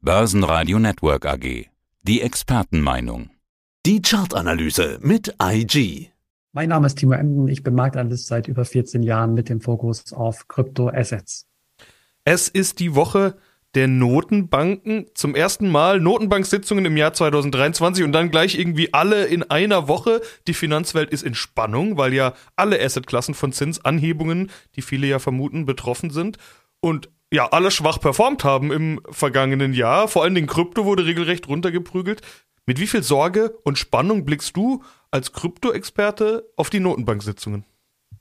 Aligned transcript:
Börsenradio 0.00 0.78
Network 0.78 1.26
AG. 1.26 1.66
Die 2.02 2.20
Expertenmeinung. 2.22 3.30
Die 3.84 4.00
Chartanalyse 4.00 5.00
mit 5.02 5.34
IG. 5.42 6.12
Mein 6.52 6.68
Name 6.68 6.86
ist 6.86 6.98
Timo 6.98 7.14
Emden. 7.14 7.48
Ich 7.48 7.64
bin 7.64 7.74
Marktanalyst 7.74 8.28
seit 8.28 8.46
über 8.46 8.64
14 8.64 9.02
Jahren 9.02 9.34
mit 9.34 9.48
dem 9.48 9.60
Fokus 9.60 10.12
auf 10.12 10.46
Kryptoassets. 10.46 11.48
Es 12.24 12.46
ist 12.46 12.78
die 12.78 12.94
Woche 12.94 13.38
der 13.74 13.88
Notenbanken. 13.88 15.06
Zum 15.14 15.34
ersten 15.34 15.68
Mal 15.68 15.98
Notenbanksitzungen 15.98 16.84
im 16.84 16.96
Jahr 16.96 17.12
2023 17.12 18.04
und 18.04 18.12
dann 18.12 18.30
gleich 18.30 18.56
irgendwie 18.56 18.94
alle 18.94 19.24
in 19.24 19.42
einer 19.50 19.88
Woche. 19.88 20.20
Die 20.46 20.54
Finanzwelt 20.54 21.10
ist 21.10 21.24
in 21.24 21.34
Spannung, 21.34 21.98
weil 21.98 22.14
ja 22.14 22.34
alle 22.54 22.80
Assetklassen 22.80 23.34
von 23.34 23.52
Zinsanhebungen, 23.52 24.52
die 24.76 24.82
viele 24.82 25.08
ja 25.08 25.18
vermuten, 25.18 25.66
betroffen 25.66 26.10
sind. 26.10 26.38
Und 26.78 27.10
ja, 27.32 27.48
alle 27.48 27.70
schwach 27.70 28.00
performt 28.00 28.44
haben 28.44 28.72
im 28.72 29.00
vergangenen 29.10 29.72
Jahr. 29.74 30.08
Vor 30.08 30.22
allen 30.22 30.34
Dingen 30.34 30.46
Krypto 30.46 30.84
wurde 30.84 31.06
regelrecht 31.06 31.48
runtergeprügelt. 31.48 32.22
Mit 32.66 32.80
wie 32.80 32.86
viel 32.86 33.02
Sorge 33.02 33.58
und 33.64 33.78
Spannung 33.78 34.24
blickst 34.24 34.56
du 34.56 34.82
als 35.10 35.32
Krypto-Experte 35.32 36.44
auf 36.56 36.70
die 36.70 36.80
Notenbanksitzungen? 36.80 37.64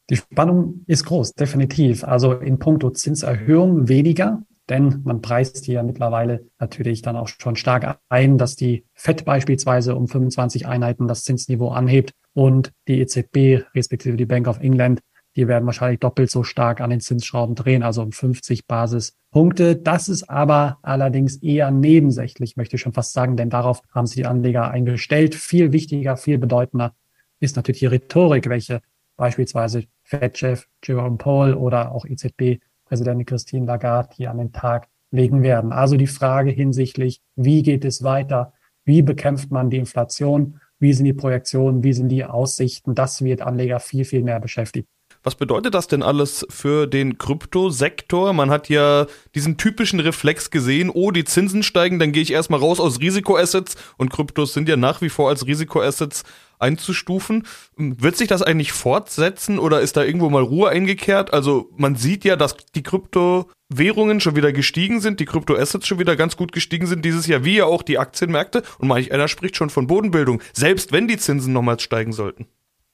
Die 0.09 0.17
Spannung 0.17 0.83
ist 0.87 1.05
groß, 1.05 1.33
definitiv. 1.33 2.05
Also 2.05 2.33
in 2.33 2.59
puncto 2.59 2.91
Zinserhöhung 2.91 3.89
weniger, 3.89 4.43
denn 4.69 5.01
man 5.03 5.21
preist 5.21 5.65
hier 5.65 5.83
mittlerweile 5.83 6.45
natürlich 6.59 7.01
dann 7.01 7.17
auch 7.17 7.27
schon 7.27 7.57
stark 7.57 7.99
ein, 8.07 8.37
dass 8.37 8.55
die 8.55 8.85
FED 8.93 9.25
beispielsweise 9.25 9.95
um 9.95 10.07
25 10.07 10.65
Einheiten 10.65 11.07
das 11.07 11.23
Zinsniveau 11.23 11.69
anhebt 11.69 12.11
und 12.33 12.71
die 12.87 12.99
EZB 12.99 13.65
respektive 13.75 14.15
die 14.15 14.25
Bank 14.25 14.47
of 14.47 14.59
England 14.59 15.01
die 15.37 15.47
werden 15.47 15.67
wahrscheinlich 15.67 15.99
doppelt 15.99 16.31
so 16.31 16.43
stark 16.43 16.81
an 16.81 16.89
den 16.89 16.99
Zinsschrauben 16.99 17.53
drehen, 17.53 17.83
also 17.83 18.01
um 18.01 18.11
50 18.11 18.65
Basispunkte. 18.65 19.75
Das 19.75 20.09
ist 20.09 20.29
aber 20.29 20.79
allerdings 20.81 21.37
eher 21.37 21.69
nebensächlich, 21.69 22.57
möchte 22.57 22.75
ich 22.75 22.81
schon 22.81 22.93
fast 22.93 23.13
sagen, 23.13 23.37
denn 23.37 23.51
darauf 23.51 23.81
haben 23.93 24.07
sich 24.07 24.17
die 24.17 24.25
Anleger 24.25 24.71
eingestellt. 24.71 25.35
Viel 25.35 25.71
wichtiger, 25.71 26.17
viel 26.17 26.39
bedeutender 26.39 26.95
ist 27.39 27.55
natürlich 27.55 27.79
die 27.79 27.85
Rhetorik, 27.85 28.49
welche 28.49 28.81
beispielsweise 29.15 29.83
Fed-Chef 30.03 30.65
Jerome 30.83 31.17
Powell 31.17 31.53
oder 31.53 31.91
auch 31.91 32.05
EZB-Präsidentin 32.05 33.25
Christine 33.25 33.67
Lagarde 33.67 34.09
hier 34.15 34.31
an 34.31 34.39
den 34.39 34.51
Tag 34.51 34.87
legen 35.11 35.43
werden. 35.43 35.71
Also 35.71 35.97
die 35.97 36.07
Frage 36.07 36.49
hinsichtlich, 36.49 37.21
wie 37.35 37.61
geht 37.61 37.85
es 37.85 38.01
weiter? 38.01 38.53
Wie 38.85 39.03
bekämpft 39.03 39.51
man 39.51 39.69
die 39.69 39.77
Inflation? 39.77 40.59
Wie 40.79 40.93
sind 40.93 41.05
die 41.05 41.13
Projektionen? 41.13 41.83
Wie 41.83 41.93
sind 41.93 42.09
die 42.09 42.25
Aussichten? 42.25 42.95
Das 42.95 43.23
wird 43.23 43.41
Anleger 43.43 43.79
viel, 43.79 44.03
viel 44.03 44.23
mehr 44.23 44.39
beschäftigen. 44.39 44.87
Was 45.27 45.35
bedeutet 45.35 45.73
das 45.73 45.87
denn 45.87 46.03
alles 46.03 46.47
für 46.49 46.87
den 46.87 47.17
Kryptosektor? 47.17 48.31
Man 48.31 48.49
hat 48.49 48.69
ja 48.69 49.07
diesen 49.35 49.57
typischen 49.57 49.99
Reflex 49.99 50.51
gesehen, 50.51 50.89
oh, 50.89 51.11
die 51.11 51.25
Zinsen 51.25 51.63
steigen, 51.63 51.99
dann 51.99 52.13
gehe 52.13 52.23
ich 52.23 52.31
erstmal 52.31 52.61
raus 52.61 52.79
aus 52.79 53.01
Risikoassets 53.01 53.75
und 53.97 54.09
Kryptos 54.09 54.53
sind 54.53 54.69
ja 54.69 54.77
nach 54.77 55.01
wie 55.01 55.09
vor 55.09 55.27
als 55.27 55.45
Risikoassets 55.45 56.23
einzustufen. 56.59 57.45
Wird 57.75 58.15
sich 58.15 58.29
das 58.29 58.41
eigentlich 58.41 58.71
fortsetzen 58.71 59.59
oder 59.59 59.81
ist 59.81 59.97
da 59.97 60.05
irgendwo 60.05 60.29
mal 60.29 60.43
Ruhe 60.43 60.69
eingekehrt? 60.69 61.33
Also 61.33 61.71
man 61.75 61.97
sieht 61.97 62.23
ja, 62.23 62.37
dass 62.37 62.55
die 62.73 62.83
Kryptowährungen 62.83 64.21
schon 64.21 64.37
wieder 64.37 64.53
gestiegen 64.53 65.01
sind, 65.01 65.19
die 65.19 65.25
Kryptoassets 65.25 65.87
schon 65.87 65.99
wieder 65.99 66.15
ganz 66.15 66.37
gut 66.37 66.53
gestiegen 66.53 66.87
sind 66.87 67.03
dieses 67.03 67.27
Jahr, 67.27 67.43
wie 67.43 67.57
ja 67.57 67.65
auch 67.65 67.83
die 67.83 67.99
Aktienmärkte. 67.99 68.63
Und 68.79 68.87
manch 68.87 69.11
einer 69.11 69.27
spricht 69.27 69.57
schon 69.57 69.71
von 69.71 69.87
Bodenbildung, 69.87 70.41
selbst 70.53 70.93
wenn 70.93 71.09
die 71.09 71.17
Zinsen 71.17 71.51
nochmals 71.51 71.83
steigen 71.83 72.13
sollten. 72.13 72.47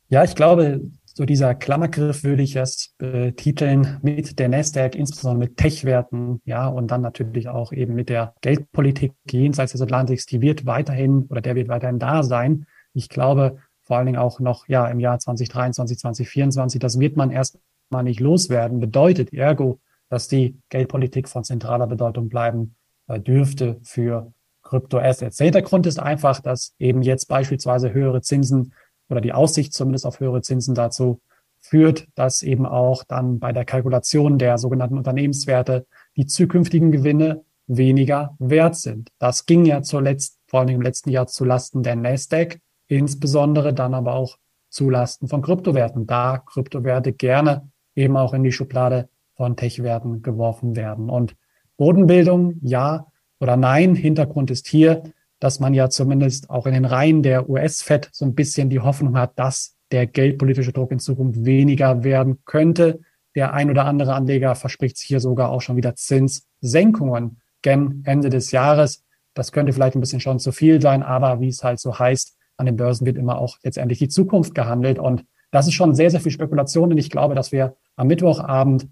Ja, 0.09 0.23
ich 0.23 0.33
glaube, 0.33 0.81
so 1.13 1.25
dieser 1.25 1.53
Klammergriff 1.53 2.23
würde 2.23 2.41
ich 2.41 2.55
es 2.55 2.95
betiteln 2.97 3.99
mit 4.01 4.39
der 4.39 4.49
Nasdaq, 4.49 4.95
insbesondere 4.95 5.47
mit 5.47 5.57
Tech-Werten, 5.57 6.41
ja, 6.43 6.67
und 6.67 6.89
dann 6.89 7.01
natürlich 7.01 7.47
auch 7.47 7.71
eben 7.71 7.93
mit 7.93 8.09
der 8.09 8.33
Geldpolitik 8.41 9.13
jenseits 9.29 9.73
des 9.73 9.81
Atlantiks, 9.81 10.25
die 10.25 10.41
wird 10.41 10.65
weiterhin 10.65 11.27
oder 11.29 11.41
der 11.41 11.55
wird 11.55 11.67
weiterhin 11.67 11.99
da 11.99 12.23
sein. 12.23 12.65
Ich 12.93 13.09
glaube, 13.09 13.57
vor 13.83 13.97
allen 13.97 14.07
Dingen 14.07 14.17
auch 14.17 14.39
noch, 14.39 14.67
ja, 14.67 14.87
im 14.87 14.99
Jahr 14.99 15.19
2023, 15.19 15.99
2024, 15.99 16.79
das 16.79 16.99
wird 16.99 17.15
man 17.15 17.29
erst 17.29 17.59
mal 17.91 18.03
nicht 18.03 18.19
loswerden. 18.19 18.79
Bedeutet 18.79 19.33
ergo, 19.33 19.79
dass 20.09 20.27
die 20.27 20.57
Geldpolitik 20.69 21.29
von 21.29 21.43
zentraler 21.43 21.85
Bedeutung 21.87 22.29
bleiben 22.29 22.75
äh, 23.07 23.19
dürfte 23.19 23.79
für 23.83 24.33
Kryptoassets. 24.63 25.37
Der 25.37 25.45
Hintergrund 25.45 25.85
ist 25.85 25.99
einfach, 25.99 26.39
dass 26.39 26.73
eben 26.79 27.03
jetzt 27.03 27.27
beispielsweise 27.27 27.93
höhere 27.93 28.21
Zinsen 28.21 28.73
oder 29.13 29.21
die 29.21 29.33
Aussicht 29.33 29.73
zumindest 29.73 30.05
auf 30.05 30.19
höhere 30.19 30.41
Zinsen 30.41 30.75
dazu 30.75 31.21
führt, 31.59 32.07
dass 32.15 32.41
eben 32.41 32.65
auch 32.65 33.03
dann 33.03 33.39
bei 33.39 33.53
der 33.53 33.63
Kalkulation 33.63 34.37
der 34.37 34.57
sogenannten 34.57 34.97
Unternehmenswerte 34.97 35.85
die 36.17 36.25
zukünftigen 36.25 36.91
Gewinne 36.91 37.43
weniger 37.67 38.35
wert 38.39 38.75
sind. 38.75 39.11
Das 39.19 39.45
ging 39.45 39.65
ja 39.65 39.81
zuletzt, 39.81 40.39
vor 40.47 40.59
allem 40.59 40.69
im 40.69 40.81
letzten 40.81 41.09
Jahr, 41.09 41.27
zulasten 41.27 41.83
der 41.83 41.95
Nasdaq, 41.95 42.59
insbesondere 42.87 43.73
dann 43.73 43.93
aber 43.93 44.13
auch 44.13 44.37
zulasten 44.69 45.27
von 45.27 45.41
Kryptowerten, 45.41 46.05
da 46.05 46.39
Kryptowerte 46.39 47.13
gerne 47.13 47.69
eben 47.95 48.17
auch 48.17 48.33
in 48.33 48.43
die 48.43 48.51
Schublade 48.51 49.07
von 49.35 49.55
Tech-Werten 49.55 50.21
geworfen 50.21 50.75
werden. 50.75 51.09
Und 51.09 51.35
Bodenbildung, 51.77 52.55
ja 52.61 53.07
oder 53.39 53.57
nein. 53.57 53.95
Hintergrund 53.95 54.51
ist 54.51 54.67
hier, 54.67 55.03
dass 55.43 55.59
man 55.59 55.73
ja 55.73 55.89
zumindest 55.89 56.49
auch 56.49 56.67
in 56.67 56.73
den 56.73 56.85
Reihen 56.85 57.21
der 57.21 57.49
US-Fed 57.49 58.07
so 58.13 58.23
ein 58.23 58.33
bisschen 58.33 58.69
die 58.69 58.79
Hoffnung 58.79 59.17
hat, 59.17 59.37
dass 59.37 59.75
der 59.91 60.07
geldpolitische 60.07 60.71
Druck 60.71 60.93
in 60.93 60.99
Zukunft 60.99 61.43
weniger 61.43 62.05
werden 62.05 62.39
könnte. 62.45 63.01
Der 63.35 63.53
ein 63.53 63.69
oder 63.69 63.83
andere 63.83 64.13
Anleger 64.13 64.55
verspricht 64.55 64.97
sich 64.97 65.09
hier 65.09 65.19
sogar 65.19 65.49
auch 65.49 65.59
schon 65.59 65.75
wieder 65.75 65.95
Zinssenkungen 65.95 67.41
gen 67.61 68.03
Ende 68.05 68.29
des 68.29 68.51
Jahres. 68.51 69.03
Das 69.33 69.51
könnte 69.51 69.73
vielleicht 69.73 69.97
ein 69.97 69.99
bisschen 69.99 70.21
schon 70.21 70.39
zu 70.39 70.53
viel 70.53 70.81
sein, 70.81 71.03
aber 71.03 71.41
wie 71.41 71.49
es 71.49 71.61
halt 71.61 71.81
so 71.81 71.99
heißt, 71.99 72.37
an 72.55 72.65
den 72.65 72.77
Börsen 72.77 73.05
wird 73.05 73.17
immer 73.17 73.37
auch 73.37 73.57
letztendlich 73.63 73.99
die 73.99 74.07
Zukunft 74.07 74.55
gehandelt. 74.55 74.97
Und 74.97 75.25
das 75.51 75.67
ist 75.67 75.73
schon 75.73 75.93
sehr, 75.93 76.09
sehr 76.09 76.21
viel 76.21 76.31
Spekulation. 76.31 76.89
Und 76.89 76.97
ich 76.97 77.09
glaube, 77.09 77.35
dass 77.35 77.51
wir 77.51 77.75
am 77.97 78.07
Mittwochabend 78.07 78.87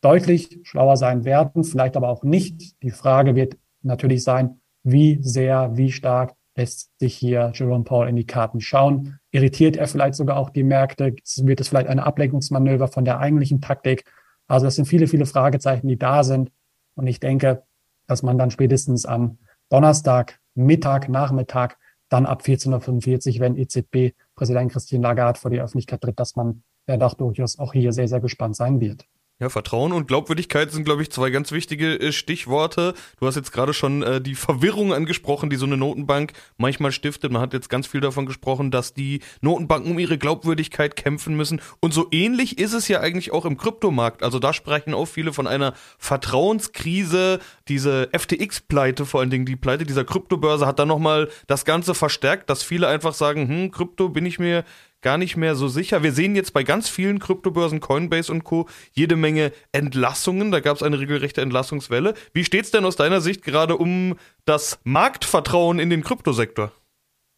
deutlich 0.00 0.60
schlauer 0.62 0.96
sein 0.96 1.26
werden, 1.26 1.62
vielleicht 1.62 1.94
aber 1.94 2.08
auch 2.08 2.22
nicht. 2.22 2.82
Die 2.82 2.90
Frage 2.90 3.34
wird 3.34 3.58
natürlich 3.82 4.22
sein, 4.22 4.59
wie 4.82 5.18
sehr, 5.22 5.76
wie 5.76 5.92
stark 5.92 6.34
lässt 6.56 6.90
sich 6.98 7.16
hier 7.16 7.52
Jerome 7.54 7.84
Paul 7.84 8.08
in 8.08 8.16
die 8.16 8.26
Karten 8.26 8.60
schauen. 8.60 9.18
Irritiert 9.30 9.76
er 9.76 9.86
vielleicht 9.86 10.14
sogar 10.14 10.36
auch 10.36 10.50
die 10.50 10.64
Märkte? 10.64 11.14
Wird 11.36 11.60
es 11.60 11.68
vielleicht 11.68 11.88
eine 11.88 12.04
Ablenkungsmanöver 12.04 12.88
von 12.88 13.04
der 13.04 13.18
eigentlichen 13.18 13.60
Taktik? 13.60 14.04
Also 14.46 14.66
das 14.66 14.74
sind 14.74 14.86
viele, 14.86 15.06
viele 15.06 15.26
Fragezeichen, 15.26 15.88
die 15.88 15.98
da 15.98 16.24
sind. 16.24 16.50
Und 16.96 17.06
ich 17.06 17.20
denke, 17.20 17.62
dass 18.06 18.22
man 18.22 18.36
dann 18.36 18.50
spätestens 18.50 19.06
am 19.06 19.38
Donnerstag, 19.68 20.40
Mittag, 20.54 21.08
Nachmittag, 21.08 21.78
dann 22.08 22.26
ab 22.26 22.42
14.45 22.42 23.34
Uhr, 23.34 23.40
wenn 23.40 23.56
EZB-Präsident 23.56 24.72
Christine 24.72 25.02
Lagarde 25.02 25.38
vor 25.38 25.50
die 25.50 25.60
Öffentlichkeit 25.60 26.00
tritt, 26.00 26.18
dass 26.18 26.34
man 26.34 26.64
ja 26.88 26.96
doch 26.96 27.14
durchaus 27.14 27.58
auch 27.58 27.72
hier 27.72 27.92
sehr, 27.92 28.08
sehr 28.08 28.20
gespannt 28.20 28.56
sein 28.56 28.80
wird. 28.80 29.06
Ja, 29.40 29.48
Vertrauen 29.48 29.92
und 29.92 30.06
Glaubwürdigkeit 30.06 30.70
sind, 30.70 30.84
glaube 30.84 31.00
ich, 31.00 31.10
zwei 31.10 31.30
ganz 31.30 31.50
wichtige 31.50 31.98
äh, 31.98 32.12
Stichworte. 32.12 32.92
Du 33.18 33.26
hast 33.26 33.36
jetzt 33.36 33.52
gerade 33.52 33.72
schon 33.72 34.02
äh, 34.02 34.20
die 34.20 34.34
Verwirrung 34.34 34.92
angesprochen, 34.92 35.48
die 35.48 35.56
so 35.56 35.64
eine 35.64 35.78
Notenbank 35.78 36.34
manchmal 36.58 36.92
stiftet. 36.92 37.32
Man 37.32 37.40
hat 37.40 37.54
jetzt 37.54 37.70
ganz 37.70 37.86
viel 37.86 38.02
davon 38.02 38.26
gesprochen, 38.26 38.70
dass 38.70 38.92
die 38.92 39.20
Notenbanken 39.40 39.92
um 39.92 39.98
ihre 39.98 40.18
Glaubwürdigkeit 40.18 40.94
kämpfen 40.94 41.38
müssen. 41.38 41.62
Und 41.80 41.94
so 41.94 42.08
ähnlich 42.10 42.58
ist 42.58 42.74
es 42.74 42.86
ja 42.88 43.00
eigentlich 43.00 43.32
auch 43.32 43.46
im 43.46 43.56
Kryptomarkt. 43.56 44.22
Also 44.22 44.38
da 44.40 44.52
sprechen 44.52 44.92
auch 44.92 45.06
viele 45.06 45.32
von 45.32 45.46
einer 45.46 45.72
Vertrauenskrise. 45.96 47.38
Diese 47.66 48.10
FTX-Pleite, 48.12 49.06
vor 49.06 49.20
allen 49.20 49.30
Dingen 49.30 49.46
die 49.46 49.56
Pleite 49.56 49.86
dieser 49.86 50.04
Kryptobörse, 50.04 50.66
hat 50.66 50.78
dann 50.78 50.88
nochmal 50.88 51.30
das 51.46 51.64
Ganze 51.64 51.94
verstärkt, 51.94 52.50
dass 52.50 52.62
viele 52.62 52.88
einfach 52.88 53.14
sagen, 53.14 53.48
hm, 53.48 53.70
Krypto 53.70 54.10
bin 54.10 54.26
ich 54.26 54.38
mir 54.38 54.64
gar 55.02 55.18
nicht 55.18 55.36
mehr 55.36 55.54
so 55.54 55.68
sicher. 55.68 56.02
Wir 56.02 56.12
sehen 56.12 56.36
jetzt 56.36 56.52
bei 56.52 56.62
ganz 56.62 56.88
vielen 56.88 57.18
Kryptobörsen, 57.18 57.80
Coinbase 57.80 58.32
und 58.32 58.44
Co. 58.44 58.66
jede 58.92 59.16
Menge 59.16 59.52
Entlassungen. 59.72 60.50
Da 60.50 60.60
gab 60.60 60.76
es 60.76 60.82
eine 60.82 60.98
regelrechte 60.98 61.40
Entlassungswelle. 61.40 62.14
Wie 62.32 62.44
steht 62.44 62.64
es 62.64 62.70
denn 62.70 62.84
aus 62.84 62.96
deiner 62.96 63.20
Sicht 63.20 63.42
gerade 63.42 63.76
um 63.76 64.16
das 64.44 64.78
Marktvertrauen 64.84 65.78
in 65.78 65.90
den 65.90 66.02
Kryptosektor? 66.02 66.72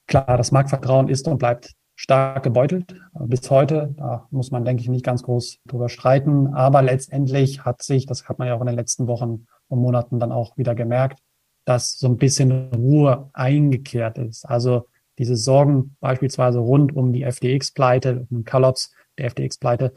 Klar, 0.06 0.36
das 0.36 0.52
Marktvertrauen 0.52 1.08
ist 1.08 1.28
und 1.28 1.38
bleibt 1.38 1.72
stark 1.94 2.42
gebeutelt 2.42 2.94
bis 3.26 3.48
heute. 3.50 3.94
Da 3.96 4.26
muss 4.30 4.50
man, 4.50 4.64
denke 4.64 4.82
ich, 4.82 4.88
nicht 4.88 5.04
ganz 5.04 5.22
groß 5.22 5.60
drüber 5.66 5.88
streiten. 5.88 6.48
Aber 6.54 6.82
letztendlich 6.82 7.64
hat 7.64 7.82
sich, 7.82 8.06
das 8.06 8.28
hat 8.28 8.38
man 8.38 8.48
ja 8.48 8.54
auch 8.54 8.60
in 8.60 8.66
den 8.66 8.76
letzten 8.76 9.06
Wochen 9.06 9.46
und 9.68 9.78
Monaten 9.80 10.18
dann 10.18 10.32
auch 10.32 10.56
wieder 10.56 10.74
gemerkt, 10.74 11.20
dass 11.64 11.98
so 11.98 12.08
ein 12.08 12.16
bisschen 12.16 12.72
Ruhe 12.74 13.30
eingekehrt 13.32 14.18
ist. 14.18 14.44
Also 14.44 14.88
diese 15.18 15.36
Sorgen 15.36 15.96
beispielsweise 16.00 16.58
rund 16.58 16.94
um 16.94 17.12
die 17.12 17.24
FTX-Pleite, 17.24 18.26
um 18.30 18.38
den 18.38 18.44
Kollaps 18.44 18.92
der 19.18 19.30
FTX-Pleite, 19.30 19.92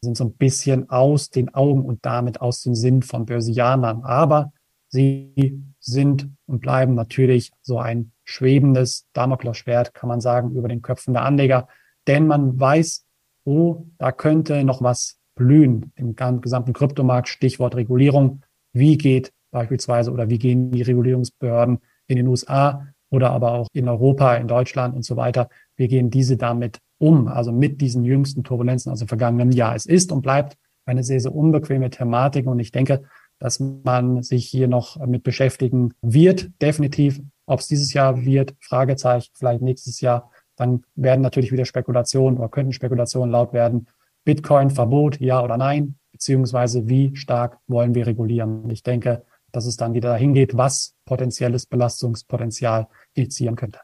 sind 0.00 0.16
so 0.16 0.24
ein 0.24 0.32
bisschen 0.32 0.90
aus 0.90 1.30
den 1.30 1.54
Augen 1.54 1.82
und 1.82 2.04
damit 2.04 2.40
aus 2.40 2.62
dem 2.62 2.74
Sinn 2.74 3.02
von 3.02 3.26
Börsianern. 3.26 4.04
Aber 4.04 4.52
sie 4.88 5.62
sind 5.80 6.28
und 6.46 6.60
bleiben 6.60 6.94
natürlich 6.94 7.50
so 7.62 7.78
ein 7.78 8.12
schwebendes 8.24 9.06
Damoklesschwert, 9.12 9.94
kann 9.94 10.08
man 10.08 10.20
sagen, 10.20 10.52
über 10.52 10.68
den 10.68 10.82
Köpfen 10.82 11.14
der 11.14 11.24
Anleger. 11.24 11.68
Denn 12.06 12.26
man 12.26 12.58
weiß, 12.58 13.06
oh, 13.44 13.86
da 13.98 14.12
könnte 14.12 14.64
noch 14.64 14.82
was 14.82 15.18
blühen 15.34 15.92
im 15.94 16.14
gesamten 16.40 16.72
Kryptomarkt, 16.72 17.28
Stichwort 17.28 17.76
Regulierung. 17.76 18.42
Wie 18.72 18.98
geht 18.98 19.32
beispielsweise 19.50 20.12
oder 20.12 20.28
wie 20.28 20.38
gehen 20.38 20.70
die 20.70 20.82
Regulierungsbehörden 20.82 21.78
in 22.06 22.16
den 22.16 22.26
USA 22.26 22.86
oder 23.10 23.30
aber 23.30 23.52
auch 23.52 23.68
in 23.72 23.88
Europa, 23.88 24.34
in 24.34 24.48
Deutschland 24.48 24.94
und 24.94 25.04
so 25.04 25.16
weiter, 25.16 25.48
wie 25.76 25.88
gehen 25.88 26.10
diese 26.10 26.36
damit 26.36 26.78
um, 26.98 27.28
also 27.28 27.52
mit 27.52 27.80
diesen 27.80 28.04
jüngsten 28.04 28.44
Turbulenzen 28.44 28.92
aus 28.92 28.98
dem 28.98 29.08
vergangenen 29.08 29.52
Jahr. 29.52 29.74
Es 29.74 29.86
ist 29.86 30.12
und 30.12 30.22
bleibt 30.22 30.56
eine 30.84 31.04
sehr, 31.04 31.20
sehr 31.20 31.34
unbequeme 31.34 31.90
Thematik 31.90 32.46
und 32.46 32.58
ich 32.58 32.72
denke, 32.72 33.02
dass 33.38 33.60
man 33.60 34.22
sich 34.22 34.46
hier 34.46 34.68
noch 34.68 34.96
mit 35.06 35.22
beschäftigen 35.22 35.94
wird, 36.02 36.50
definitiv. 36.60 37.20
Ob 37.46 37.60
es 37.60 37.68
dieses 37.68 37.92
Jahr 37.92 38.24
wird, 38.24 38.54
Fragezeichen, 38.60 39.30
vielleicht 39.34 39.62
nächstes 39.62 40.00
Jahr, 40.00 40.30
dann 40.56 40.82
werden 40.96 41.22
natürlich 41.22 41.52
wieder 41.52 41.64
Spekulationen 41.64 42.38
oder 42.38 42.48
könnten 42.48 42.72
Spekulationen 42.72 43.30
laut 43.30 43.52
werden. 43.52 43.86
Bitcoin-Verbot, 44.24 45.20
ja 45.20 45.42
oder 45.42 45.56
nein? 45.56 45.96
Beziehungsweise 46.12 46.88
wie 46.88 47.14
stark 47.14 47.58
wollen 47.68 47.94
wir 47.94 48.06
regulieren? 48.06 48.68
Ich 48.70 48.82
denke, 48.82 49.22
dass 49.52 49.66
es 49.66 49.76
dann 49.76 49.94
wieder 49.94 50.10
dahin 50.10 50.34
geht, 50.34 50.56
was 50.56 50.94
potenzielles 51.04 51.66
Belastungspotenzial 51.66 52.88
initiieren 53.14 53.56
könnte. 53.56 53.80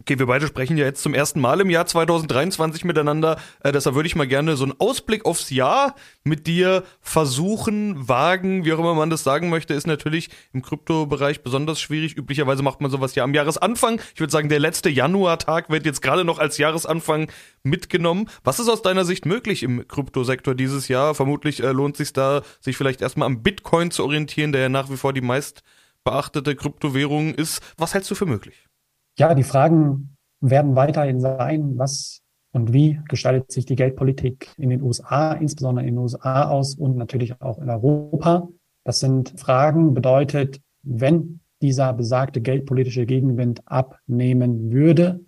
Okay, 0.00 0.18
wir 0.18 0.26
beide 0.26 0.48
sprechen 0.48 0.76
ja 0.76 0.84
jetzt 0.84 1.02
zum 1.02 1.14
ersten 1.14 1.40
Mal 1.40 1.60
im 1.60 1.70
Jahr 1.70 1.86
2023 1.86 2.84
miteinander. 2.84 3.38
Äh, 3.60 3.70
deshalb 3.70 3.94
würde 3.94 4.08
ich 4.08 4.16
mal 4.16 4.26
gerne 4.26 4.56
so 4.56 4.64
einen 4.64 4.74
Ausblick 4.78 5.24
aufs 5.24 5.50
Jahr 5.50 5.94
mit 6.24 6.48
dir 6.48 6.82
versuchen, 7.00 8.08
wagen, 8.08 8.64
wie 8.64 8.72
auch 8.72 8.80
immer 8.80 8.94
man 8.94 9.08
das 9.08 9.22
sagen 9.22 9.50
möchte, 9.50 9.72
ist 9.72 9.86
natürlich 9.86 10.30
im 10.52 10.62
Kryptobereich 10.62 11.42
besonders 11.42 11.80
schwierig. 11.80 12.16
Üblicherweise 12.16 12.64
macht 12.64 12.80
man 12.80 12.90
sowas 12.90 13.14
ja 13.14 13.22
am 13.22 13.34
Jahresanfang. 13.34 14.00
Ich 14.14 14.20
würde 14.20 14.32
sagen, 14.32 14.48
der 14.48 14.58
letzte 14.58 14.90
Januartag 14.90 15.70
wird 15.70 15.86
jetzt 15.86 16.02
gerade 16.02 16.24
noch 16.24 16.40
als 16.40 16.58
Jahresanfang 16.58 17.30
mitgenommen. 17.62 18.28
Was 18.42 18.58
ist 18.58 18.68
aus 18.68 18.82
deiner 18.82 19.04
Sicht 19.04 19.26
möglich 19.26 19.62
im 19.62 19.86
Kryptosektor 19.86 20.56
dieses 20.56 20.88
Jahr? 20.88 21.14
Vermutlich 21.14 21.62
äh, 21.62 21.70
lohnt 21.70 21.96
sich 21.96 22.12
da, 22.12 22.42
sich 22.60 22.76
vielleicht 22.76 23.00
erstmal 23.00 23.26
am 23.26 23.44
Bitcoin 23.44 23.92
zu 23.92 24.02
orientieren, 24.02 24.50
der 24.50 24.62
ja 24.62 24.68
nach 24.68 24.90
wie 24.90 24.96
vor 24.96 25.12
die 25.12 25.20
meist 25.20 25.62
beachtete 26.02 26.56
Kryptowährung 26.56 27.32
ist. 27.32 27.62
Was 27.78 27.94
hältst 27.94 28.10
du 28.10 28.16
für 28.16 28.26
möglich? 28.26 28.66
Ja, 29.18 29.34
die 29.34 29.44
Fragen 29.44 30.16
werden 30.40 30.76
weiterhin 30.76 31.20
sein, 31.20 31.78
was 31.78 32.20
und 32.52 32.72
wie 32.72 33.00
gestaltet 33.08 33.50
sich 33.50 33.66
die 33.66 33.76
Geldpolitik 33.76 34.52
in 34.56 34.70
den 34.70 34.82
USA, 34.82 35.32
insbesondere 35.32 35.86
in 35.86 35.94
den 35.94 36.02
USA 36.02 36.48
aus 36.48 36.76
und 36.76 36.96
natürlich 36.96 37.40
auch 37.40 37.58
in 37.58 37.68
Europa. 37.68 38.48
Das 38.84 39.00
sind 39.00 39.38
Fragen, 39.40 39.94
bedeutet, 39.94 40.60
wenn 40.82 41.40
dieser 41.62 41.92
besagte 41.92 42.40
geldpolitische 42.40 43.06
Gegenwind 43.06 43.62
abnehmen 43.66 44.70
würde, 44.70 45.20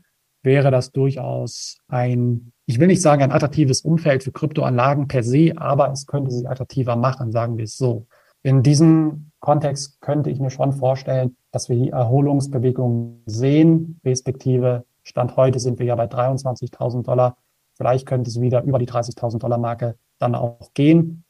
wäre 0.42 0.70
das 0.70 0.92
durchaus 0.92 1.78
ein, 1.88 2.52
ich 2.66 2.78
will 2.78 2.86
nicht 2.86 3.02
sagen 3.02 3.22
ein 3.22 3.32
attraktives 3.32 3.80
Umfeld 3.80 4.22
für 4.22 4.32
Kryptoanlagen 4.32 5.08
per 5.08 5.24
se, 5.24 5.52
aber 5.56 5.90
es 5.90 6.06
könnte 6.06 6.30
sie 6.30 6.46
attraktiver 6.46 6.94
machen, 6.94 7.32
sagen 7.32 7.56
wir 7.56 7.64
es 7.64 7.76
so. 7.76 8.06
In 8.46 8.62
diesem 8.62 9.32
Kontext 9.40 10.00
könnte 10.00 10.30
ich 10.30 10.38
mir 10.38 10.50
schon 10.50 10.72
vorstellen, 10.72 11.36
dass 11.50 11.68
wir 11.68 11.74
die 11.74 11.90
Erholungsbewegung 11.90 13.22
sehen, 13.26 13.98
respektive 14.04 14.84
Stand 15.02 15.36
heute 15.36 15.58
sind 15.58 15.80
wir 15.80 15.86
ja 15.86 15.96
bei 15.96 16.04
23.000 16.04 17.02
Dollar. 17.02 17.38
Vielleicht 17.74 18.06
könnte 18.06 18.30
es 18.30 18.40
wieder 18.40 18.62
über 18.62 18.78
die 18.78 18.86
30.000 18.86 19.40
Dollar 19.40 19.58
Marke 19.58 19.96
dann 20.20 20.36
auch 20.36 20.72
gehen. 20.74 21.24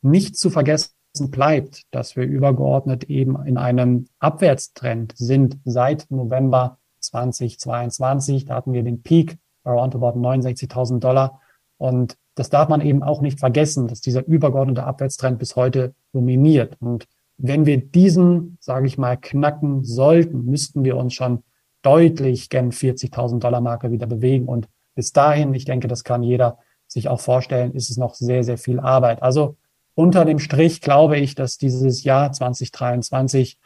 Nicht 0.00 0.36
zu 0.36 0.48
vergessen 0.48 0.92
bleibt, 1.32 1.82
dass 1.90 2.14
wir 2.14 2.22
übergeordnet 2.22 3.02
eben 3.10 3.44
in 3.44 3.56
einem 3.56 4.06
Abwärtstrend 4.20 5.14
sind 5.16 5.58
seit 5.64 6.06
November 6.08 6.78
2022. 7.00 8.44
Da 8.44 8.54
hatten 8.54 8.72
wir 8.72 8.84
den 8.84 9.02
Peak 9.02 9.38
around 9.64 9.96
about 9.96 10.16
69.000 10.16 11.00
Dollar. 11.00 11.40
Und 11.78 12.16
das 12.36 12.48
darf 12.48 12.68
man 12.68 12.80
eben 12.80 13.02
auch 13.02 13.22
nicht 13.22 13.40
vergessen, 13.40 13.88
dass 13.88 14.00
dieser 14.00 14.24
übergeordnete 14.24 14.84
Abwärtstrend 14.84 15.40
bis 15.40 15.56
heute 15.56 15.96
dominiert. 16.12 16.76
Und 16.80 17.06
wenn 17.38 17.66
wir 17.66 17.78
diesen, 17.78 18.58
sage 18.60 18.86
ich 18.86 18.98
mal, 18.98 19.16
knacken 19.16 19.84
sollten, 19.84 20.44
müssten 20.44 20.84
wir 20.84 20.96
uns 20.96 21.14
schon 21.14 21.42
deutlich 21.82 22.50
gen 22.50 22.72
40.000 22.72 23.38
Dollar 23.38 23.60
Marke 23.60 23.90
wieder 23.90 24.06
bewegen. 24.06 24.46
Und 24.46 24.68
bis 24.94 25.12
dahin, 25.12 25.54
ich 25.54 25.64
denke, 25.64 25.88
das 25.88 26.04
kann 26.04 26.22
jeder 26.22 26.58
sich 26.86 27.08
auch 27.08 27.20
vorstellen, 27.20 27.72
ist 27.72 27.90
es 27.90 27.96
noch 27.96 28.14
sehr, 28.14 28.44
sehr 28.44 28.58
viel 28.58 28.80
Arbeit. 28.80 29.22
Also 29.22 29.56
unter 29.94 30.24
dem 30.24 30.38
Strich 30.38 30.80
glaube 30.80 31.18
ich, 31.18 31.34
dass 31.34 31.56
dieses 31.56 32.04
Jahr 32.04 32.32
2023 32.32 33.58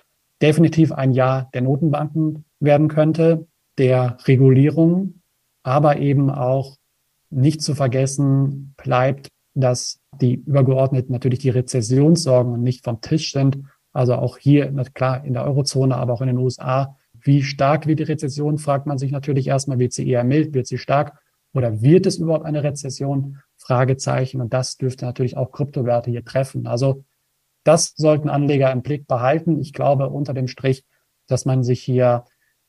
definitiv 0.43 0.93
ein 0.93 1.13
Jahr 1.13 1.49
der 1.55 1.63
Notenbanken 1.63 2.45
werden 2.61 2.89
könnte, 2.89 3.47
der 3.79 4.19
Regulierung, 4.27 5.21
aber 5.63 5.99
eben 5.99 6.31
auch 6.31 6.77
nicht 7.31 7.63
zu 7.63 7.75
vergessen 7.75 8.75
bleibt, 8.77 9.29
dass 9.55 10.01
die 10.21 10.35
übergeordnet 10.35 11.11
natürlich 11.11 11.39
die 11.39 11.51
Rezessionssorgen 11.51 12.61
nicht 12.61 12.85
vom 12.85 13.01
Tisch 13.01 13.33
sind. 13.33 13.59
Also 13.93 14.15
auch 14.15 14.39
hier, 14.39 14.73
klar, 14.93 15.25
in 15.25 15.35
der 15.35 15.45
Eurozone, 15.45 15.97
aber 15.97 16.13
auch 16.13 16.21
in 16.21 16.27
den 16.27 16.39
USA. 16.39 16.97
Wie 17.21 17.43
stark 17.43 17.87
wird 17.87 18.01
die 18.01 18.05
Rezession, 18.05 18.59
fragt 18.59 18.87
man 18.87 18.99
sich 18.99 19.13
natürlich 19.13 19.47
erstmal, 19.47 19.79
wird 19.79 19.93
sie 19.93 20.09
eher 20.09 20.25
mild, 20.25 20.53
wird 20.53 20.67
sie 20.67 20.79
stark 20.79 21.19
oder 21.53 21.81
wird 21.81 22.07
es 22.07 22.19
überhaupt 22.19 22.45
eine 22.45 22.65
Rezession? 22.65 23.39
Fragezeichen. 23.57 24.41
Und 24.41 24.53
das 24.53 24.77
dürfte 24.77 25.07
natürlich 25.07 25.37
auch 25.37 25.53
Kryptowerte 25.53 26.11
hier 26.11 26.25
treffen. 26.25 26.67
Also 26.67 27.05
das 27.63 27.95
sollten 27.97 28.29
Anleger 28.29 28.71
im 28.73 28.83
Blick 28.83 29.07
behalten. 29.07 29.61
Ich 29.61 29.73
glaube 29.73 30.11
unter 30.11 30.35
dem 30.35 30.49
Strich, 30.49 30.85
dass 31.27 31.45
man 31.45 31.63
sich 31.63 31.81
hier 31.81 32.25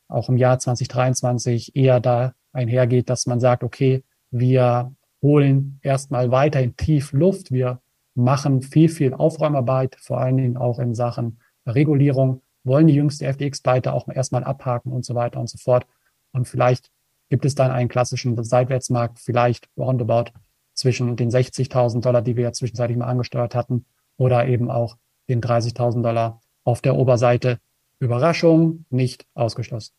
auch 0.08 0.30
im 0.30 0.38
Jahr 0.38 0.60
2023 0.60 1.76
eher 1.76 2.00
da 2.00 2.34
einhergeht, 2.54 3.10
dass 3.10 3.26
man 3.26 3.40
sagt, 3.40 3.64
okay, 3.64 4.04
wir 4.32 4.94
holen 5.26 5.80
erstmal 5.82 6.30
weiterhin 6.30 6.78
tief 6.78 7.12
Luft. 7.12 7.52
Wir 7.52 7.82
machen 8.14 8.62
viel, 8.62 8.90
viel 8.90 9.14
Aufräumarbeit, 9.14 9.98
vor 10.00 10.20
allen 10.20 10.38
Dingen 10.38 10.58
auch 10.58 10.80
in 10.80 10.94
Sachen 10.94 11.40
Regulierung, 11.66 12.44
wollen 12.64 12.88
die 12.88 12.94
jüngste 12.94 13.26
FTX-Pleite 13.32 13.92
auch 13.92 14.08
erstmal 14.08 14.44
abhaken 14.44 14.92
und 14.92 15.04
so 15.04 15.16
weiter 15.16 15.40
und 15.40 15.50
so 15.50 15.58
fort. 15.58 15.88
Und 16.32 16.48
vielleicht 16.48 16.92
gibt 17.30 17.46
es 17.46 17.56
dann 17.56 17.72
einen 17.72 17.90
klassischen 17.90 18.42
Seitwärtsmarkt, 18.44 19.20
vielleicht 19.20 19.68
roundabout 19.78 20.32
zwischen 20.76 21.16
den 21.16 21.32
60.000 21.32 22.02
Dollar, 22.02 22.22
die 22.22 22.36
wir 22.36 22.44
ja 22.44 22.54
zwischenzeitlich 22.54 22.98
mal 22.98 23.08
angesteuert 23.08 23.56
hatten, 23.56 23.86
oder 24.18 24.48
eben 24.48 24.70
auch 24.70 24.98
den 25.28 25.42
30.000 25.42 26.04
Dollar 26.04 26.42
auf 26.64 26.82
der 26.82 26.96
Oberseite. 26.96 27.60
Überraschung 28.00 28.86
nicht 28.90 29.26
ausgeschlossen. 29.34 29.94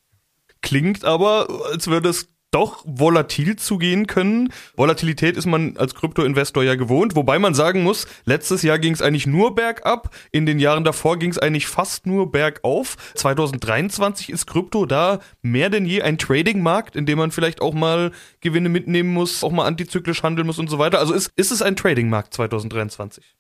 Klingt 0.61 1.05
aber, 1.05 1.49
als 1.73 1.87
würde 1.89 2.11
es 2.11 2.29
doch 2.57 2.83
volatil 2.87 3.57
zugehen 3.57 4.07
können. 4.07 4.51
Volatilität 4.77 5.37
ist 5.37 5.45
man 5.45 5.77
als 5.77 5.95
Kryptoinvestor 5.95 6.65
ja 6.65 6.75
gewohnt, 6.75 7.15
wobei 7.15 7.39
man 7.39 7.53
sagen 7.53 7.83
muss, 7.83 8.07
letztes 8.25 8.63
Jahr 8.63 8.79
ging 8.79 8.95
es 8.95 9.03
eigentlich 9.03 9.27
nur 9.27 9.55
bergab, 9.55 10.09
in 10.33 10.47
den 10.47 10.59
Jahren 10.59 10.83
davor 10.83 11.19
ging 11.19 11.31
es 11.31 11.39
eigentlich 11.39 11.67
fast 11.67 12.07
nur 12.07 12.33
bergauf. 12.33 12.97
2023 13.15 14.31
ist 14.31 14.47
Krypto 14.47 14.87
da 14.87 15.21
mehr 15.43 15.69
denn 15.69 15.85
je 15.85 16.01
ein 16.01 16.17
Trading-Markt, 16.17 16.97
in 16.97 17.05
dem 17.05 17.19
man 17.19 17.31
vielleicht 17.31 17.61
auch 17.61 17.75
mal 17.75 18.11
Gewinne 18.41 18.71
mitnehmen 18.71 19.13
muss, 19.13 19.45
auch 19.45 19.53
mal 19.53 19.67
antizyklisch 19.67 20.23
handeln 20.23 20.47
muss 20.47 20.59
und 20.59 20.71
so 20.71 20.79
weiter. 20.79 20.99
Also 20.99 21.13
ist, 21.13 21.31
ist 21.37 21.53
es 21.53 21.61
ein 21.61 21.77
Trading-Markt 21.77 22.33
2023? 22.33 23.37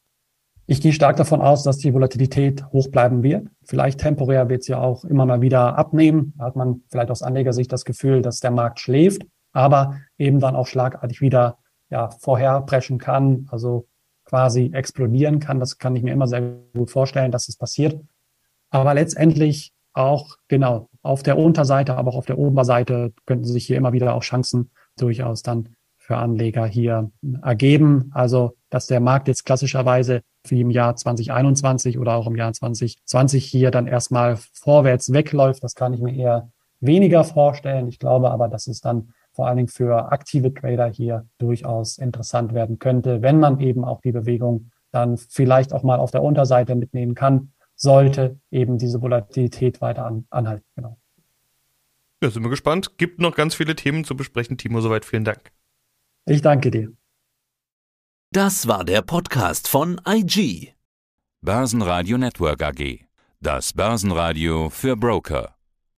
Ich 0.68 0.80
gehe 0.80 0.92
stark 0.92 1.16
davon 1.16 1.40
aus, 1.40 1.62
dass 1.62 1.78
die 1.78 1.94
Volatilität 1.94 2.64
hoch 2.73 2.88
bleiben 2.88 3.23
wird. 3.23 3.46
Vielleicht 3.62 4.00
temporär 4.00 4.49
wird 4.49 4.64
sie 4.64 4.75
auch 4.75 5.04
immer 5.04 5.25
mal 5.25 5.40
wieder 5.40 5.78
abnehmen. 5.78 6.35
Da 6.37 6.46
hat 6.46 6.56
man 6.56 6.82
vielleicht 6.90 7.11
aus 7.11 7.23
Anlegersicht 7.23 7.73
das 7.73 7.85
Gefühl, 7.85 8.20
dass 8.20 8.40
der 8.40 8.50
Markt 8.50 8.80
schläft, 8.80 9.23
aber 9.52 10.00
eben 10.18 10.40
dann 10.40 10.56
auch 10.56 10.66
schlagartig 10.66 11.20
wieder 11.20 11.58
ja, 11.88 12.11
vorherpreschen 12.11 12.99
kann, 12.99 13.46
also 13.50 13.87
quasi 14.25 14.70
explodieren 14.73 15.38
kann. 15.38 15.61
Das 15.61 15.78
kann 15.78 15.94
ich 15.94 16.02
mir 16.02 16.12
immer 16.12 16.26
sehr 16.26 16.42
gut 16.75 16.90
vorstellen, 16.90 17.30
dass 17.30 17.49
es 17.49 17.56
passiert. 17.56 18.00
Aber 18.70 18.92
letztendlich 18.92 19.73
auch, 19.92 20.37
genau, 20.49 20.88
auf 21.02 21.23
der 21.23 21.38
Unterseite, 21.38 21.96
aber 21.96 22.11
auch 22.11 22.16
auf 22.16 22.26
der 22.26 22.38
Oberseite 22.38 23.12
könnten 23.25 23.44
sich 23.44 23.66
hier 23.66 23.76
immer 23.76 23.92
wieder 23.92 24.14
auch 24.14 24.23
Chancen 24.23 24.73
durchaus 24.99 25.42
dann 25.42 25.76
für 25.96 26.16
Anleger 26.16 26.66
hier 26.66 27.11
ergeben. 27.42 28.11
Also, 28.12 28.56
dass 28.68 28.88
der 28.88 29.00
Markt 29.00 29.28
jetzt 29.28 29.44
klassischerweise 29.44 30.23
wie 30.50 30.61
im 30.61 30.71
Jahr 30.71 30.97
2021 30.97 31.99
oder 31.99 32.15
auch 32.15 32.26
im 32.26 32.37
Jahr 32.37 32.53
2020 32.53 33.45
hier 33.45 33.71
dann 33.71 33.87
erstmal 33.87 34.37
vorwärts 34.53 35.12
wegläuft, 35.12 35.62
das 35.62 35.75
kann 35.75 35.93
ich 35.93 36.00
mir 36.00 36.15
eher 36.15 36.50
weniger 36.81 37.25
vorstellen. 37.25 37.88
Ich 37.88 37.99
glaube 37.99 38.31
aber, 38.31 38.49
dass 38.49 38.67
es 38.67 38.81
dann 38.81 39.12
vor 39.33 39.47
allen 39.47 39.57
Dingen 39.59 39.69
für 39.69 40.12
aktive 40.12 40.53
Trader 40.53 40.87
hier 40.87 41.26
durchaus 41.38 41.99
interessant 41.99 42.55
werden 42.55 42.79
könnte, 42.79 43.23
wenn 43.23 43.38
man 43.38 43.61
eben 43.61 43.85
auch 43.85 44.00
die 44.00 44.12
Bewegung 44.12 44.71
dann 44.93 45.19
vielleicht 45.19 45.73
auch 45.73 45.83
mal 45.83 45.99
auf 45.99 46.11
der 46.11 46.23
Unterseite 46.23 46.75
mitnehmen 46.75 47.15
kann, 47.15 47.53
sollte 47.75 48.41
eben 48.50 48.79
diese 48.79 49.03
Volatilität 49.03 49.81
weiter 49.83 50.07
an, 50.07 50.26
anhalten. 50.31 50.65
Genau. 50.75 50.97
Ja, 52.23 52.31
sind 52.31 52.43
wir 52.43 52.50
gespannt. 52.50 52.97
Gibt 52.97 53.21
noch 53.21 53.37
ganz 53.37 53.55
viele 53.55 53.76
Themen 53.76 54.05
zu 54.05 54.17
besprechen. 54.17 54.57
Timo, 54.57 54.81
soweit 54.81 55.05
vielen 55.05 55.25
Dank. 55.25 55.53
Ich 56.25 56.41
danke 56.41 56.71
dir. 56.71 56.93
Das 58.33 58.66
war 58.66 58.85
der 58.85 59.02
Podcast 59.02 59.68
von 59.68 60.00
IG. 60.06 60.75
Börsenradio 61.42 62.18
Network 62.18 62.61
AG. 62.62 63.06
Das 63.40 63.73
Börsenradio 63.73 64.68
für 64.68 64.97
Broker. 64.97 65.55